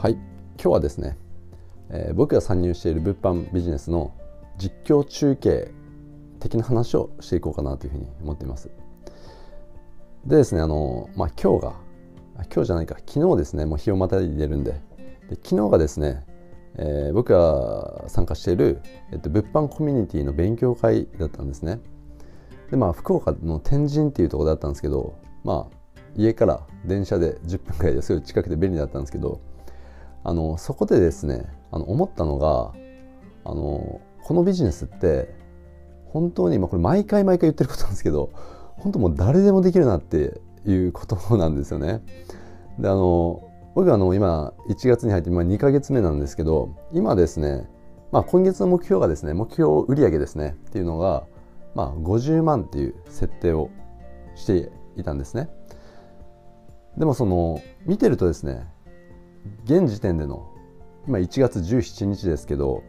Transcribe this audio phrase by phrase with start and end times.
[0.00, 0.12] はい。
[0.12, 0.22] 今
[0.56, 1.18] 日はですね、
[1.90, 4.14] えー、僕が参入している物販ビジネスの
[4.56, 5.72] 実況中継
[6.38, 8.70] 的な話をしていこうかなというふうに思っています。
[10.24, 11.74] でですねあのまあ今日が
[12.50, 12.96] 今日じゃないか。
[13.06, 14.72] 昨日ですねもう日をまたいでるんで。
[15.28, 16.24] で昨日がですね、
[16.76, 18.80] えー、僕が参加している、
[19.12, 21.78] えっと、物販コミュニティの勉強会だったんですね。
[22.70, 25.76] でまあ福岡の天神っていうところだったんですけどまあ
[26.16, 29.42] 家から電車で10分くらいですごい近くて便利だったんですけど
[30.24, 32.72] あのそこでですねあの思ったのが
[33.44, 35.34] あのこのビジネスって
[36.06, 38.30] 本当に、まあ、これ毎回毎回言ってることなんですけど
[38.76, 42.02] 本当もう誰でもできるなっていうことなんですよね。
[42.78, 47.68] であの僕はあの今1月に入って今2ヶ月目なんですけど今ですね、
[48.10, 51.24] まあ、今月の目標がですね目標売上ですねっていうのが、
[51.74, 53.70] まあ、50万っていう設定を
[54.34, 55.48] していたんですね。
[56.96, 58.66] でもその見てるとですね
[59.64, 60.50] 現時点での
[61.06, 62.82] 今1月17日ですけど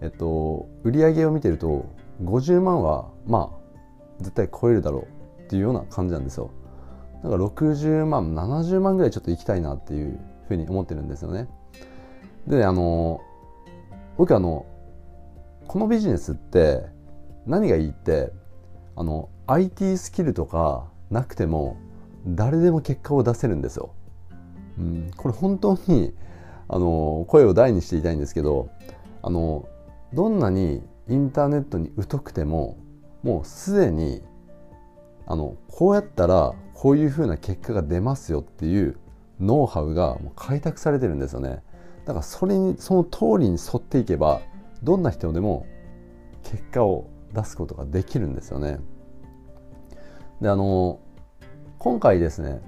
[0.00, 1.86] えっと売上を見てると
[2.22, 3.62] 50万はまあ
[4.18, 5.06] 絶対超えるだろ
[5.38, 6.50] うっていうような感じなんですよ
[7.22, 11.48] だから60万70万ぐらいちょっと行きたいなっていうふうに思ってるんですよね
[12.46, 13.20] であの
[14.16, 14.66] 僕あの
[15.66, 16.84] このビジネスって
[17.46, 18.32] 何がいいって
[18.96, 21.76] あの IT スキルとかなくても
[22.26, 23.94] 誰でも結果を出せるんですよ。
[24.78, 26.14] うん、これ本当に
[26.68, 28.70] あの声を大にしていたいんですけど
[29.22, 29.68] あの
[30.12, 32.78] どんなにインターネットに疎くても
[33.22, 34.22] もうすでに
[35.26, 38.96] あのこうやったらこういうふうな結果が出ますよっていう
[39.40, 41.62] ノウハウがもう開拓されてるんですよね。
[42.04, 44.40] だからそれにその通りに沿っていけば
[44.82, 45.66] どんな人でも
[46.42, 48.80] 結果を出すことができるんですよね。
[50.40, 50.98] であの
[51.78, 52.60] 今回ですね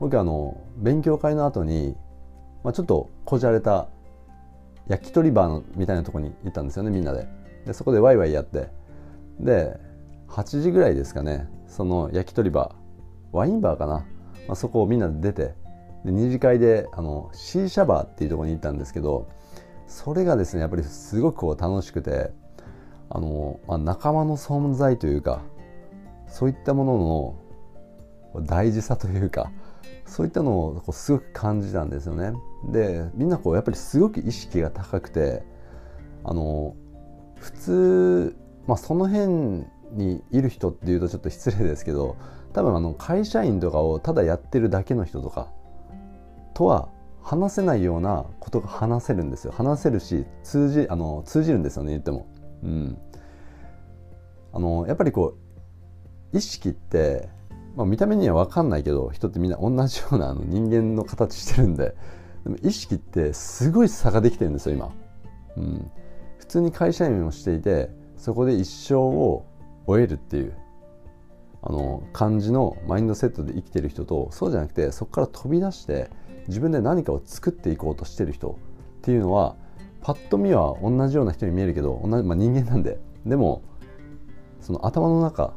[0.00, 1.96] 僕あの勉強会の後に、
[2.62, 3.88] まあ、ちょっとこじゃれた
[4.88, 7.26] 焼き鳥バーのみたいなとこに行ったんですよねみんなで。
[7.66, 8.68] でそこでワイワイやって。
[9.40, 9.78] で
[10.28, 14.06] 8時ぐらいですかねその焼き鳥バーワインバーかな、
[14.46, 15.54] まあ、そこをみんなで出て
[16.04, 19.28] で二次会であのシーシャバーっていうとこに行ったんですけど
[19.86, 22.30] それがですねやっぱりすごくこう楽しくて
[23.10, 25.42] あの、まあ、仲間の存在というか
[26.28, 27.36] そういったもの
[28.36, 29.50] の大事さというか
[30.06, 32.32] そういったのをこうすごく感じたんですよね。
[32.70, 35.42] でみんなこうやっぱりすごく意識が高くて
[36.24, 36.76] あの
[37.36, 42.16] 普通、まあ、その辺にいる人っていうとちょっと失礼ですけど
[42.52, 45.48] 多分あの会社員とかをただやってるだけの人とか
[46.54, 46.88] とは
[47.22, 52.26] 話せないようなことが話せるんですよ話せるし通じあの通じるんですよね言っても。
[52.62, 52.98] うん、
[54.52, 55.36] あのやっぱりこ
[56.32, 57.28] う意識って
[57.76, 61.94] まあ、見た目には分かんないけど人ってみんな同じようなあの人間の形してるんで
[62.44, 64.92] でも意識ってすごい差ができてるんですよ今、
[65.56, 65.90] うん、
[66.38, 69.46] 普通に会社員をしていてそこで一生を
[69.86, 70.56] 終えるっていう
[71.62, 76.10] あの感じのマインドセットで生きてる人とそうじゃなくてそこから飛び出して
[76.46, 78.58] 自分で何かを作っていこうとしてる人
[78.98, 79.56] っていうのは
[80.02, 82.98] パッと見は同じような人に見えるけど同じ、まあ、人間なんで。
[83.24, 83.62] でも
[84.60, 85.54] その頭の中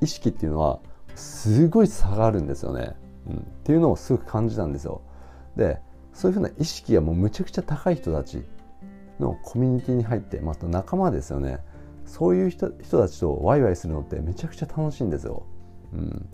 [0.00, 0.80] 意識っていうのは
[1.16, 2.94] すごい差があるんですよね、
[3.28, 5.02] うん、っていうのをすごく感じたんですよ。
[5.56, 5.80] で
[6.12, 8.42] そういうふうな意識がもうむちゃくちゃ高い人たち
[9.18, 11.58] のコミュニティに入ってまた仲間ですよね。
[12.06, 15.44] そういう人人たちとワイワイするのってめちゃくちゃ楽しいんですよ、
[15.92, 16.28] うん、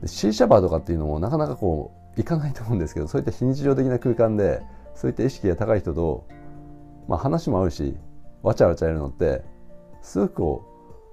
[0.00, 4.62] で C シャバーとかっていうのもなかなかこう行かないと思うんですけどそういった非日常的な空間で
[4.94, 6.26] そういった意識が高い人と、
[7.08, 7.96] まあ、話も合うし
[8.42, 9.42] わちゃわちゃやるのって
[10.02, 10.64] すごくこ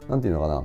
[0.01, 0.63] う何て言うのかな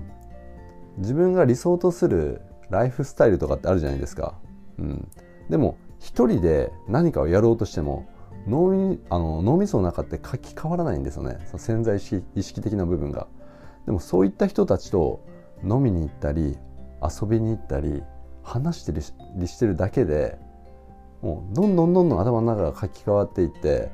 [0.98, 4.34] 自分が理想とするライフスタイルとかってあるじゃないですか。
[4.78, 5.08] うん、
[5.48, 8.08] でも一人で何かをやろうとしても
[8.46, 13.26] 脳みあの脳みその中って書き換わらないんですよねその潜在意識的な部分が。
[13.86, 15.24] でもそういった人たちと
[15.62, 16.56] 飲みに行ったり
[17.02, 18.02] 遊びに行ったり
[18.42, 20.38] 話してりしてるだけで
[21.22, 23.90] もうどんどんどんどん頭の中が書き換わっていって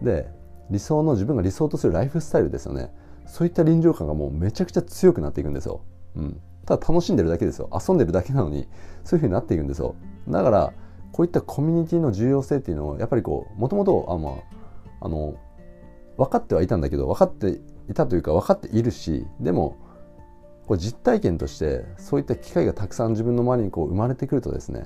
[0.00, 0.28] で
[0.70, 2.90] 理想の自分が理想とするライフスタイルですよね
[3.26, 5.82] そういった臨場感がもうめちゃくちゃ強くなっていくんですよ。
[6.16, 7.68] うん、ただ楽しんでるだけですよ。
[7.72, 8.68] 遊んでるだけなのに
[9.04, 9.94] そういうふうになっていくんですよ。
[10.28, 10.72] だから
[11.12, 14.42] こういったコミュニティの重要性っていうのをやっぱりこうもともとあの
[15.00, 15.34] あの
[16.16, 17.60] 分かってはいたんだけど分かって
[17.90, 19.76] いたというか分かっているしでも
[20.66, 24.84] こう実体験としてそういった機会がたくさん自分の周りにこう生まれてくるとですね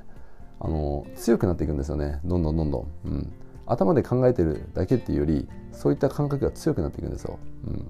[0.58, 2.20] あの強くなっていくんですよね。
[2.24, 3.32] どんどんどんどん、うん、
[3.66, 7.88] 頭で考えてるだけっていうよりそういった感覚が強くなっていくんですよ、うん、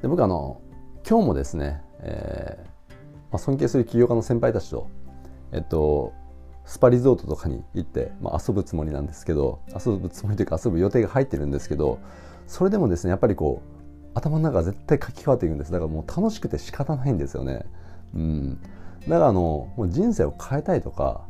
[0.00, 0.62] で僕あの
[1.06, 2.74] 今日もですね、えー
[3.34, 4.88] まあ、尊敬する起業家の先輩たちと、
[5.50, 6.12] えっと、
[6.64, 11.98] スパリゾートとかに行って、まあ、遊ぶつもりなんですけど遊ぶつもりというか遊ぶ予定が入ってるんですけど
[12.46, 13.74] それでもですねやっぱりこう
[14.14, 15.72] 頭の中絶対書き換わっていくんです。
[15.72, 17.66] だからもう楽しくて仕方ないんですよね。
[18.14, 18.60] うん。
[19.08, 21.26] だからあのもう人生を変えたいとか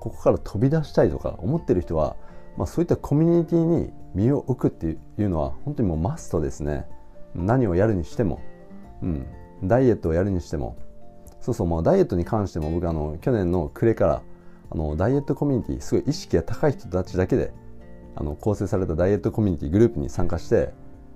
[0.00, 2.16] ここから飛び出したいとか思ってる人は、
[2.56, 6.86] まあ、そういったコミュニティに身を置くっていうのは本当にもうマストですね。
[7.36, 8.40] 何をやるにしても、
[9.02, 9.26] うん、
[9.64, 10.76] ダイエットをやるにしても
[11.40, 14.22] そうそうもうダイエットに関しても僕あの去年の暮れから
[14.70, 17.52] あのダイエットコミュニティすごい意識が高い人たちだけで
[18.16, 20.72] あの構成されたダイエットコミュニティグループに参加して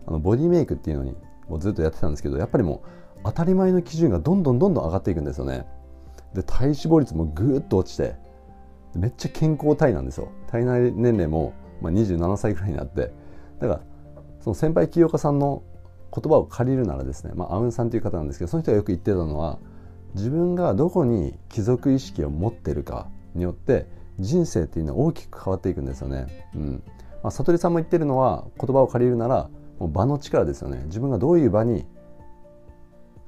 [0.06, 1.16] あのボディメイクっていうのに
[1.48, 2.82] もうずっとやってたんですけどやっぱりも
[3.16, 5.66] う当たり前の基準がどんどんどんどん上がっていくんですよね。
[6.34, 8.14] で体脂肪率もぐーっと落ちて
[8.94, 10.28] めっちゃ健康体なんですよ。
[10.48, 13.12] 体内年齢も、まあ、27歳ぐらいになって。
[13.58, 13.80] だから
[14.40, 15.62] その先輩起業家さんの
[16.14, 19.58] 言葉を借りるならですね、まあ、アウンさんという方なんですけどその人がよく言ってたのは
[20.14, 23.86] 自分がどこに貴族意識を持ってるかによって
[24.18, 26.48] 人生っていうのは大きく変わっていくんですよね。
[26.54, 26.82] うん。
[27.22, 29.48] まあ、悟りさんも言ってるのは言葉を借りるなら
[29.78, 30.82] もう場の力ですよね。
[30.86, 31.86] 自分がどういう場に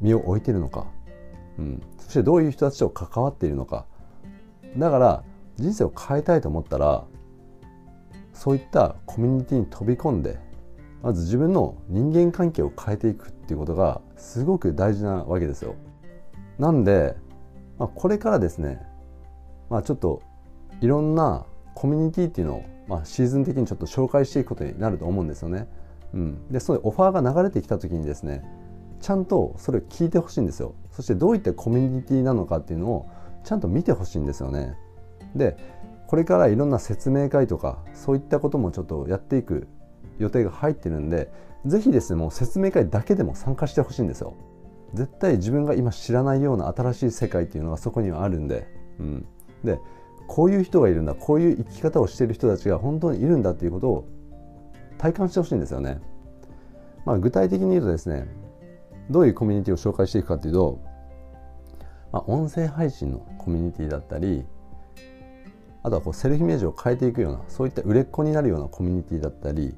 [0.00, 0.86] 身を置いてるのか、
[1.58, 3.86] うん、そしてどういう人たちと関わっているのか。
[4.76, 5.24] だから
[5.56, 7.04] 人生を変えたいと思ったら
[8.32, 10.38] そういったコミュニティに飛び込んで
[11.02, 15.74] まず自分の人間関係を変えていくっていうことがすごく大事なわけですよ。
[16.58, 17.16] なんで、
[17.78, 18.80] まあ、これからですね、
[19.68, 20.22] まあ、ちょっと
[20.80, 21.44] いろんな
[21.74, 25.68] コミュニティっていうのを、まあ、シーズン的にちょっと紹介していくことになると思うんですよね。
[26.14, 28.44] うん、でそういうオファーが流れてきた時にですね
[29.00, 30.74] ちゃんとそれを聞いてほしいんですよ。
[30.92, 33.08] そしてどういったコミュニティなのかっていうのを
[33.44, 34.76] ちゃんと見てほしいんですよね。
[35.34, 35.56] で
[36.06, 39.66] これからいろんな説明会とかそういったこともちょっとやっていく
[40.18, 41.32] 予定が入ってるんで
[41.66, 44.34] 是非ですねもう説明会だけでも参加してほしいんですよ。
[44.94, 48.68] 絶対自分が今知らないような新しい世界っていうのがそこにはあるんで、
[48.98, 49.26] うん、
[49.64, 49.78] で
[50.26, 54.08] こういう人がいるんだこういう生き方をしている人たちが本当にいるんだっていうことを
[54.98, 56.00] 体感してほしいんですよね。
[57.04, 58.28] まあ、具体的に言うとですね
[59.10, 60.80] どういうコミュニティを紹介していくかというと、
[62.12, 64.44] まあ、音声配信のコミュニティだったり
[65.82, 69.74] あとはこうセルフイメージを変えていくようなそういった売れっ子になるようなコミュニティだったり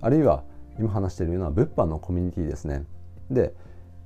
[0.00, 0.44] あるいは
[0.78, 2.84] 今話しているような物販のコミュニティですね。
[3.30, 3.54] で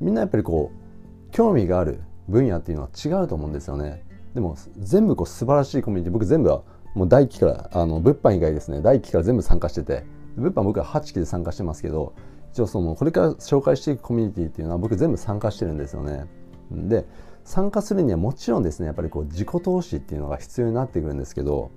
[0.00, 4.04] みんなやっぱりこう興味がある分野っていうのは違うと思うんですよね。
[4.34, 6.62] でも全部こう素晴らしいコミュニティ僕全部は
[6.94, 8.80] もう第1期からあの物販以外ですね。
[8.80, 10.04] 第1期から全部参加してて。
[10.36, 12.14] 物販僕は8期で参加してますけど
[12.52, 16.26] 一応そのこれから紹介していくコミュニティっていうのは僕全部参加してるんですよね。
[16.70, 17.04] で
[17.44, 21.70] 参加するにはもちろんですねやっぱりこう自己投資っていうのが必要になってくるんですけど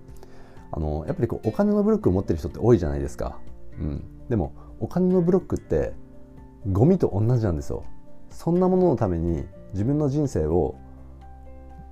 [0.71, 3.39] あのやっぱりこうお金のブロックを持ってる人って多いじゃないですか、
[3.80, 5.94] うん、でもお金のブロックって
[6.72, 7.84] ゴミと同じなんですよ。
[8.30, 10.75] そんなもののために自分の人生を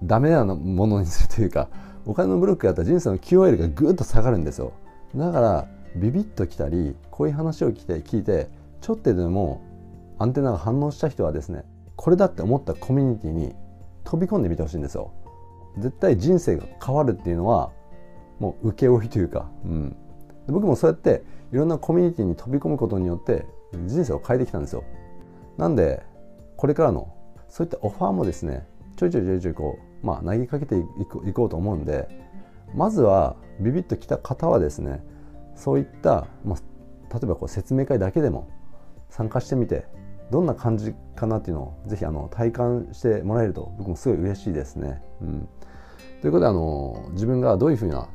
[0.04, 1.70] ダメなものにするというか
[2.06, 4.74] お金のブロックやったら人生の QOL がぐっと下がるんですよ。
[5.16, 8.50] だからビビッときたりこういう話を聞いて聞いて
[8.80, 9.62] ちょっとでも
[10.18, 11.64] アンテナが反応した人はですね
[11.96, 13.54] これだって思ったコミュニティに
[14.04, 15.14] 飛び込んでみてほしいんですよ。
[15.78, 17.72] 絶対人生が変わるっていうのは
[18.40, 19.96] もう請負というか、うん、
[20.52, 23.46] 僕もそうやっていろんなコミュニティに飛び込むことによって
[23.86, 24.84] 人生を変えてきたんですよ
[25.58, 26.04] なんで
[26.58, 27.14] これからの
[27.50, 32.08] そういったオファーもですねちょいちょいちょいちょいこう、まあ、投げかけていこうと思うんで
[32.74, 35.04] まずはビビッときた方はですね
[35.56, 38.50] そういった、まあ、例えばこう説明会だけでも
[39.10, 39.86] 参加してみて
[40.32, 45.02] どんな感じかなっていうのをぜひあの体感してもらえると僕もすごい嬉しいですね。
[45.22, 45.50] うん、
[46.22, 48.08] ということであの自分がどういうふうな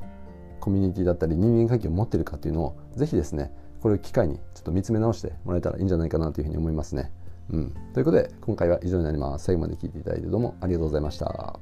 [0.67, 7.13] コミュニティだったり人間関係を持ってるかっていうのを是非ですねこれを機会にちょっと見つめ直してもらえたらいいんじゃないかなというふうに思いますね。
[7.51, 9.45] うん、ということで今回は以上になります。
[9.45, 11.61] 最後まで聞いていただいてどうもありがとうございました。